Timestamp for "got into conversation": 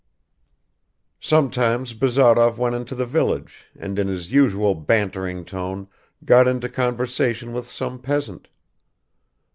6.25-7.53